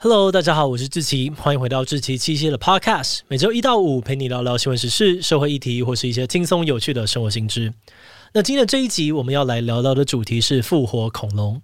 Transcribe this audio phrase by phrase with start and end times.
[0.00, 7.74] Hello，大家好，我是志奇，欢迎回到志奇七夕的 Podcast，每周一到五陪你聊聊新闻时事、社会议题或是一些轻松有趣的生活新知。
[8.32, 11.60] 那今天的这一集我们要来聊聊的主题是复活恐龙。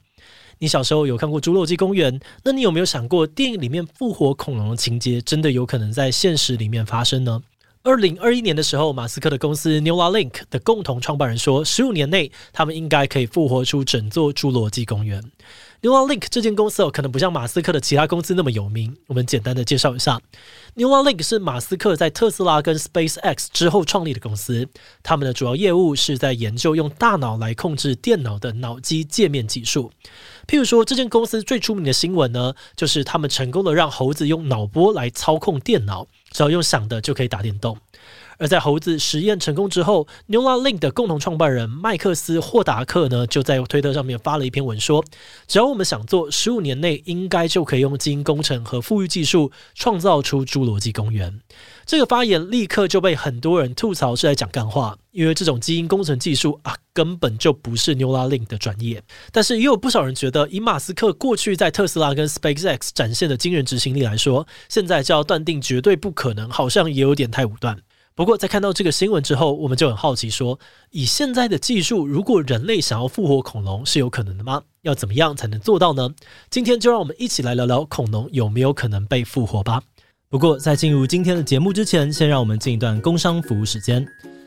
[0.58, 2.18] 你小时候有看过《侏罗纪公园》？
[2.42, 7.40] 那你有没有想过，电影里面复活恐龙的情节真的有可能在现实里面发生呢？
[7.87, 15.22] 二零二一年的时候，马斯克的公司 Neuralink 的共同创办人说，十五年内他们应该可以复活出整座侏罗纪公园。
[15.82, 18.96] Neuralink 这间公司哦，可能不像马斯克的其他公司那么有名。
[19.06, 20.18] 我们简单的介绍一下
[20.76, 24.66] ，Neuralink 是马斯克在特斯拉跟 SpaceX 之后创立的公司。
[25.02, 29.92] 他们的主要业务是在研究用大脑来控制电脑的脑机界面技术。
[30.46, 37.79] 譬如说，这间公司最出名的新闻呢，就是他们成功的让猴子用脑波来操控电脑，只要用想的就可以打电动。
[38.38, 45.05] 而在猴子实验成功之后，Neuralink 的共同创办人麦克斯霍达克呢，就在推特上面发了一篇文说
[45.47, 51.41] ：“只要我们想做，十五年内应该就可以用基因工程和富裕技术创造出侏罗纪公园。”
[51.87, 59.02] 这个发言立刻就被很多人吐槽是在讲干话，因为这种基因工程技术啊，根本就不是 Neuralink 的专业。
[59.30, 67.79] 但是也有不少人觉得，以马斯克过去在特斯拉跟 SpaceX 展现的惊人执行力来说，现在就要断定绝对不可能，好像也有点太武断。
[68.17, 74.62] 不过，在看到这个新闻之后，我们就很好奇说，以现在的技术，如果人类想要复活恐龙，是有可能的吗？
[74.83, 76.09] 要怎么样才能做到呢？
[76.48, 79.83] 今天就让我们一起来聊聊恐龙有没有可能被复活吧。
[80.29, 84.07] 不过，在进入今天的节目之前，先让我们进一段工商服务时间。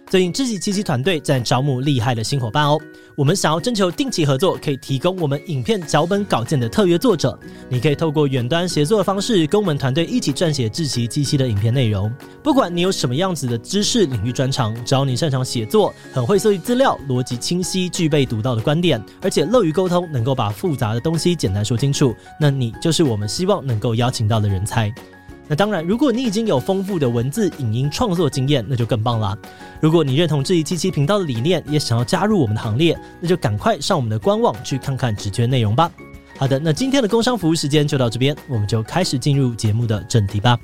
[0.10, 2.80] 最近志祺七七团队在招募厉害的新伙伴哦，
[3.14, 7.38] 我们想要征求定期合作，可以提供我们影片脚本稿件的特约作者。
[7.68, 12.10] 你可以透过远端协作的方式，跟我们团队一起撰写志奇七七的影片内容。
[12.42, 24.90] 不管你有什么样子的知识领域专长，只要你擅长写作，很会搜集资料，逻辑清晰，具备独到的观点，而且乐于沟通，能够把复杂的东西简单说清楚，那你就是我们希望能够邀请到的人才。
[25.48, 29.38] 那当然，如果你已经有丰富的文字、影音创作经验，那就更棒了。
[29.82, 35.90] 如果你认同志祺七七频道的理念，也想要加入我们的行列，那就赶快上我们的官网去看看直觉内容吧。
[36.38, 40.60] 好的，那今天的工商服务时间就到这边，我们就开始进入节目的正题吧。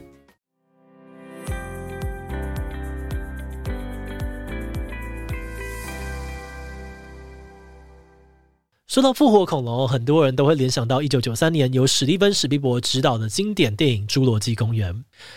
[8.93, 14.93] 说到复活恐龙，很多人都会联想到一九九三年由史蒂芬·史匹柏执导的经典电影《侏罗纪公园》。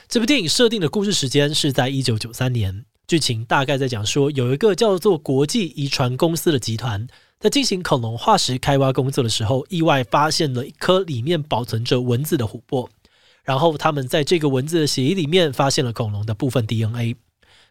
[0.07, 7.09] 这部电影设定的故事时间是在一九九三年，剧情大概在讲说，有一个叫做国际遗传公司的集团，
[7.41, 12.87] 在进行恐龙化石开挖工作的时候，意外发现了一颗里面保存着蚊子的琥珀，
[13.43, 17.17] 然后他们在这个蚊子的血液里面发现了恐龙的部分 DNA。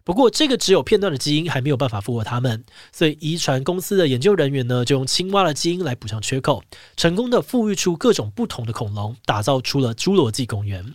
[0.05, 6.63] 不过，这个只有片段的基因还没有办法复活它们，所以遗传公司的研究人员呢，就用青蛙的基因来补上缺口，
[6.95, 10.93] 成功的复育出各种不同的恐龙，打造出了侏罗纪公园。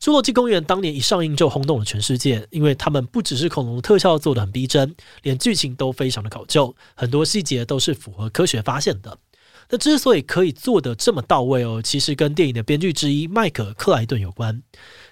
[0.00, 9.18] 侏罗纪公园当年一上映就轰动了全世界，因为他们不只是恐龙特效做得很逼真，连剧情都非常的考究，很多细节都是符合科学发现的。
[9.70, 14.62] 那之所以可以做得这么到位哦，其实跟电影的编剧之一麦克克莱顿有关。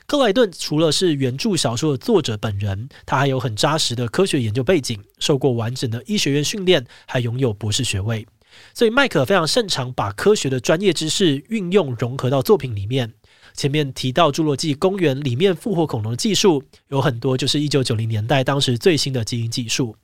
[0.06, 8.26] 克莱顿除了是原著小说的作者本人，他还有很扎实的科学研究背景，受过完整的医学院训练，还拥有博士学位。
[8.72, 13.12] 所以麦克非常擅长把科学的专业知识运用融合到作品里面。
[13.52, 19.94] 前面提到侏罗纪公园里面复活恐龙的技术，有很多就是一九九零年代当时最新的基因技术。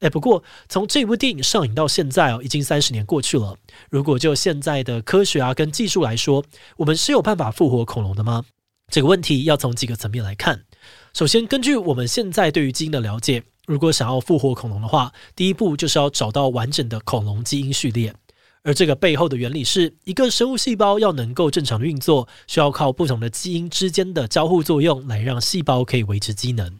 [0.00, 3.56] 哎，不过从这部电影上映到现在哦，已经三十年过去了。
[3.90, 6.44] 如果就现在的科学啊跟技术来说，
[6.78, 8.44] 我们是有办法复活恐龙的吗？
[8.90, 10.64] 这个问题要从几个层面来看。
[11.12, 18.14] 首先，根据我们现在对于基因的了解，如果想要复活恐龙的话，第一步就是要找到完整的恐龙基因序列。
[18.62, 26.78] 而这个背后的原理是一个生物细胞要能够正常运作，需要靠不同的基因之间的交互作用来让细胞可以维持机能。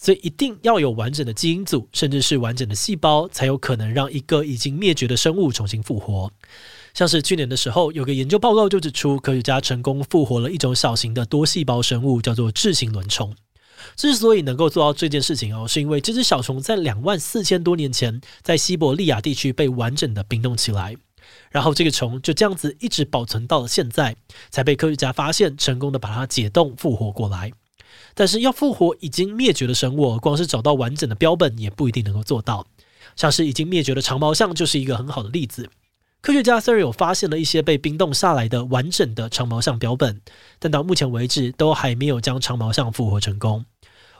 [0.00, 6.30] 所以，一定要有完整的基因组，甚至是完整的细胞，才有可能让一个已经灭绝的生物重新复活。
[6.94, 13.34] 像是去年的时候，有个研究报告就指出，科学家成功复活了一种小型的多细胞生物，叫做智形轮虫。
[13.96, 20.96] 之所以能够做到这件事情哦，是因为这只小虫在两万四千多年前在西伯利亚地区被完整的冰冻起来，
[21.50, 24.16] 然后这个虫就这样子一直保存到了现在，
[24.50, 27.52] 才被科学家发现，成功的把它解冻复活过来。
[28.18, 32.66] 但是要复活已经灭绝的生物，光是找到完整的标本也不一定能够做到。
[33.14, 35.70] 像是已经灭绝的长毛象就是一个很好的例子。
[36.20, 40.20] 科学家虽然有发现了一些被冰冻下来的完整的长毛象标本，
[40.58, 43.64] 但到目前为止都还没有将长毛象复活成功。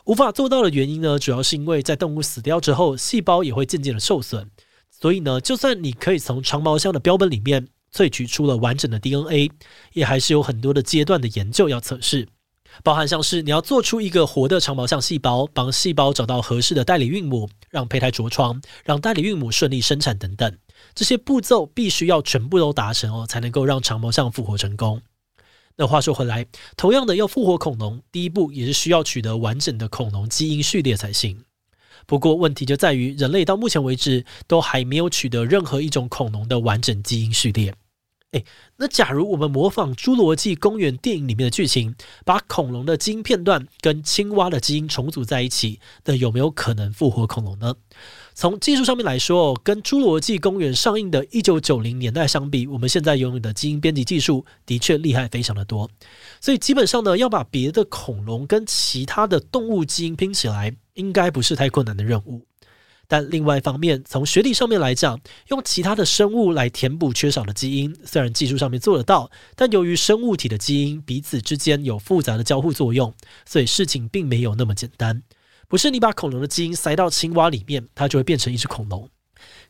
[0.05, 4.49] 无法做到的原因呢，主要是因为在动物死掉之后，细胞也会渐渐的受损。
[4.93, 9.51] 所以呢，就算你可以从长毛象的标本里面萃取出了完整的 DNA，
[9.95, 12.29] 也还是有很多的阶段的研究要测试。
[12.83, 20.57] 包含像是你要做出一个活的长毛象细胞，帮细胞找到合适的代理孕母，让胚胎着床，让代理孕母顺利生产等等，
[20.95, 25.03] 这些步骤必须要全部都达成哦，才能够让长毛象复活成功。
[25.77, 26.47] 那话说回来，
[26.77, 31.45] 同样的要复活恐龙，第一步也是需要取得完整的恐龙基因序列才行。
[32.07, 37.75] 不过问题就在于，人类到目前为止都还没有取得任何一种恐龙的完整基因序列。
[38.33, 38.45] 诶，
[38.77, 41.95] 那假如我们模仿《侏罗纪公园》电影里面的剧情，
[42.27, 47.77] 把恐龙的基因片段跟青蛙的基因重组在一起，那有没有可能复活恐龙呢？
[48.35, 55.91] 从技术上面来说，跟《侏罗纪公园》上映的一九九零年代相比，我们现在拥有的基因编辑技术的确厉害非常的多。
[56.39, 62.45] 所以基本上呢，要把别的恐龙跟其他的动物基因拼起来，应该不是太困难的任务。
[63.09, 65.19] 但另外一方面，从学理上面来讲，
[65.49, 73.15] 用其他的生物来填补缺少的基因，虽然技术上面做得到，但由于生物体的基因彼此之间有复杂的交互作用，
[73.47, 75.23] 所以事情并没有那么简单。
[75.69, 79.09] 不是你把恐龙的基因塞到青蛙里面，它就会变成一只恐龙。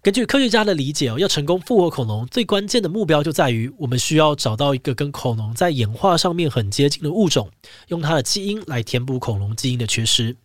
[0.01, 7.51] 根据科学家的理解哦，要成功复活恐龙，最关键的目标就在于我们需要找到一个跟恐龙在演化上面很接近的物种，
[7.89, 10.37] 用它的基因来填补恐龙基因的缺失。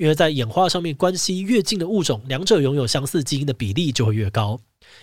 [0.00, 4.58] 因为在演化上面关系越近的物种，两者拥有相似基因的比例就会越高。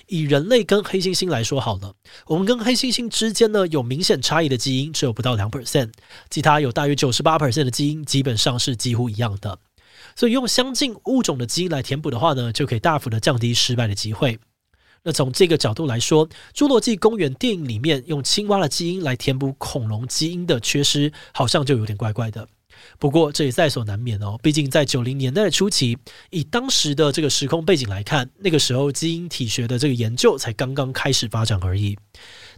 [0.08, 1.94] 以人类跟黑猩猩来说好了，
[2.26, 5.92] 我们跟黑猩猩之间呢有明显差异的基因只有不到两 percent，
[6.32, 9.60] 其他有大约九十八 percent 的基因基本上是几乎一样的。
[10.16, 14.40] 所以用相近物种的基因来填补的话呢，就可以大幅的降低失败的机会。
[15.04, 22.48] 那从这个角度来说，《侏罗纪公园》电影里面用青蛙的基因来填补恐龙基因的缺失，好像就有点怪怪的。
[23.00, 25.97] 不过这也在所难免哦，毕竟在九零年代的初期，
[26.29, 31.97] 以当时的这个时空背景来看，那个时候基因体学的这个研究才刚刚开始发展而已。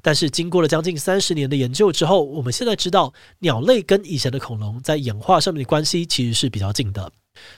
[0.02, 7.12] 但是经过了将近三十年的研究之后，我们现在知道，鸟类跟以前的恐龙在演化上面的关系其实是比较近的，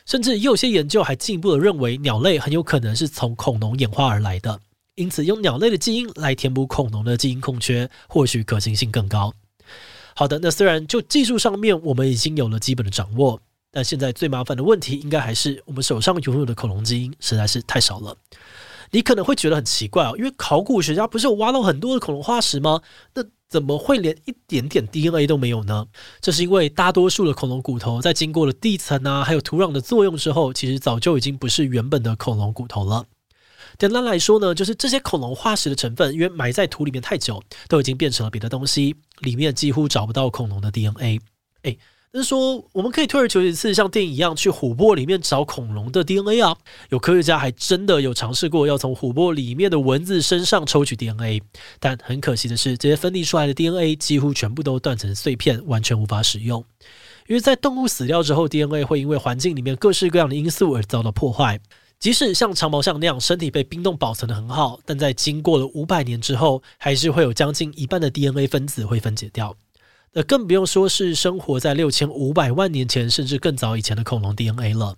[0.05, 4.59] 甚至有些研究还进一步的认为，鸟类很有可能是从恐龙演化而来的。
[4.95, 9.33] 因此，用鸟类的基因来填补恐龙的基因空缺，或许可行性更高。
[10.15, 13.39] 好的，那虽然就技术上面我们已经有了基本的掌握，
[13.71, 18.15] 但现在最麻烦的问题应该还是我们手上拥有的恐龙基因实在是太少了。
[18.93, 22.81] 你可能会觉得很奇怪啊，因为考古学家不是有挖到很多的恐龙化石吗？
[23.13, 25.87] 那怎么会连一点点 DNA 都没有呢？
[26.19, 33.05] 这是因为大多数的恐龙骨头在经过了地层啊，还有土壤的作用之后，其实早就已经不是原本的恐龙骨头了。
[33.81, 41.19] 简单来说呢，就是这些恐龙化石的成分，因为埋在土里面太久，都已经变成了别的东西，里面几乎找不到恐龙的 DNA。
[41.63, 41.79] 诶，
[42.11, 46.55] 那是说我们可以退而求其次，像电影一样去琥珀里面找恐龙的 DNA 啊。
[46.89, 51.41] 有科学家还真的有尝试过要从琥珀里面的蚊子身上抽取 DNA，
[51.79, 56.63] 但很可惜的是，这些分离出来的 DNA 几乎全部都断成碎片，完全无法使用。
[57.27, 61.59] 因为在动物死掉之后，DNA 会因为环境里面各式各样的因素而遭到破坏。
[62.01, 69.55] 即使像长毛象那样身体被冰冻保存的很好，但在经过了五百年之后，还是会有将近一半的 DNA 分子会分解掉。
[70.13, 74.95] 那更不用说是生活在六千五百万年前甚至更早以前的恐龙 DNA 了，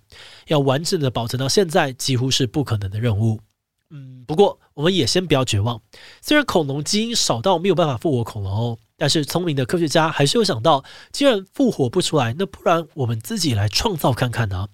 [0.47, 3.41] 要完整的保存到现在，几乎是不可能的任务。
[3.89, 5.81] 嗯，不过我们也先不要绝望，
[6.21, 8.77] 虽然恐龙基因少到没有办法复活恐龙哦。
[8.95, 14.69] 但是聪明的科学家还是有想到，既然复活不出来，那不然我们自己来创造看看呢？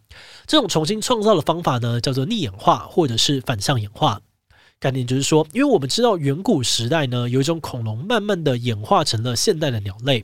[0.45, 4.21] 这种重新创造的方法呢，叫做逆演化或者是反向演化。
[4.79, 10.23] 概念就是说，因为我们知道远古时代呢，有一种恐龙慢慢的演化成了现代的鸟类。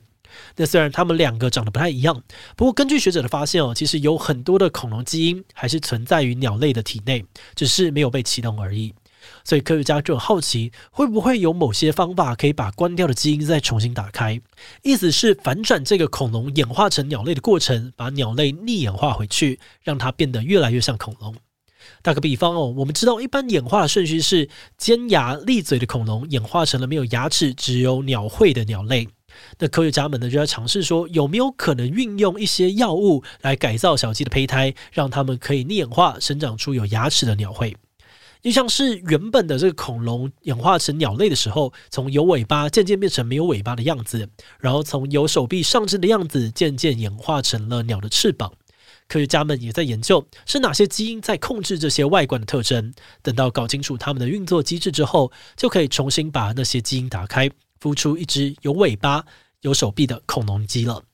[0.56, 2.22] 那虽然它们两个长得不太一样，
[2.56, 7.24] 不过根据学者的发现哦，其实有很多的恐龙基因还是存在于鸟类的体内，
[7.54, 8.94] 只是没有被启动而已。
[9.42, 14.40] 所以科学家就很好奇，会不会有某些方法可以把关掉的基因再重新打开？
[14.82, 21.34] 意思是反转这个恐龙演化成鸟类的过程，把鸟类逆演化回去，让它变得越来越像恐龙。
[22.02, 29.08] 打个比方哦，我们知道一般演化的顺序是尖牙利嘴的恐龙演化成了没有牙齿、只有鸟喙的鸟类。
[29.58, 37.76] 那科学家们呢就在尝试说，有没有可能运用一些药物来改造小鸡的胚胎，让它们可以逆演化生长出有牙齿的鸟喙。
[38.42, 44.28] 就像是原本的这个恐龙演化成鸟类的时候，从有尾巴渐渐变成没有尾巴的样子，
[44.60, 48.52] 然后从有手臂上肢的样子渐渐演化成了鸟的翅膀。
[49.08, 52.92] 科学家们也在研究是哪些基因在控制这些外观的特征。
[53.22, 57.50] 等到搞清楚它们的运作机制之后，就可以重新把那些基因打开，
[57.86, 59.24] 孵出一只有尾巴、
[59.60, 61.04] 有手臂的恐龙鸡了。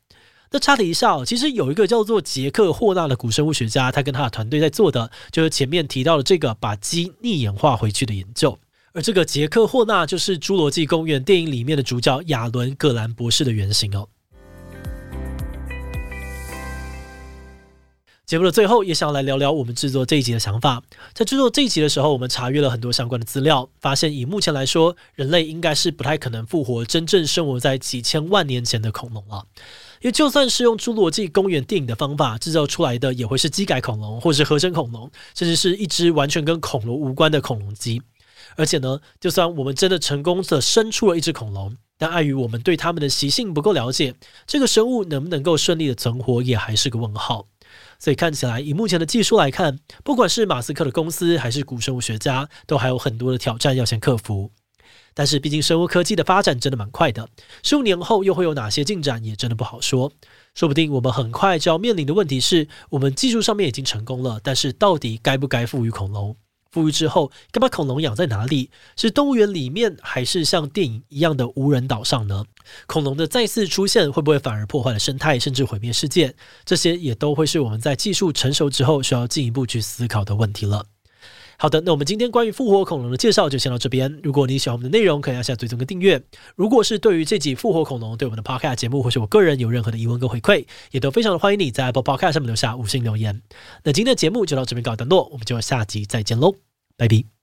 [0.50, 8.58] 那插题一下哦，其实有一个叫做杰克霍纳的古生物学家，他跟他的团队在做的，就是前面提到的这个把鸡逆演化回去的研究。
[8.94, 14.08] 而这个杰克霍纳就是《侏罗纪公园》电影里面的主角亚伦·格兰博士的原型哦。
[18.32, 20.82] 节目的最后，也想来聊聊我们制作这一集的想法。
[21.12, 29.44] 在制作这一集的时候，我们查阅了很多相关的资料，发现以目前来说，人类应该是不太可能复活真正生活在几千万年前的恐龙了。
[30.00, 38.00] 因为就算是用《侏罗纪公园》电影的方法制造出来的，也会是机改恐龙，或是合成恐龙，甚至是一只完全跟恐龙无关的恐龙机。
[38.56, 44.14] 而且呢，就算我们真的成功的生出了一只恐龙，但碍于我们对它们的习性不够了解，
[44.46, 47.48] 这个生物能不能够顺利的存活，也还是个问号。
[48.02, 54.50] 所以看起来，以目前的技术来看，不管是马斯克的公司还是古生物学家，都还有很多的挑战要先克服。
[55.14, 57.28] 但是，毕竟生物科技的发展真的蛮快的，
[57.62, 60.10] 十五年后又会有哪些进展，也真的不好说。
[60.52, 66.36] 说不定我们很快就要面临的问题是，我们技术上面已经成功了，但是到底该不该赋予恐龙？
[66.72, 68.70] 富裕之后，该把恐龙养在哪里？
[68.96, 72.46] 是动物园里面，还是像电影一样的无人岛上呢？
[72.86, 76.34] 恐龙的再次出现，会不会反而破坏了生态，甚至毁灭世界？
[76.64, 80.86] 这些也都会是我们在技术成熟之后需要进一步去思考的问题了。
[81.62, 84.18] 好的，那我们今天关于复活恐龙的介绍就先到这边。
[84.24, 86.20] 如果你喜欢我们的内容，可以按下追踪跟订阅。
[86.56, 93.42] 如果是对于这集复活恐龙对我们的 Podcast 节目，或是我个人有任何的疑问跟回馈，也都非常的欢迎你在 Apple Podcast 上面留下五星留言。
[93.84, 96.52] 那今天的节目就到这边告一段落，我们就下集再见喽，
[96.96, 97.41] 拜拜。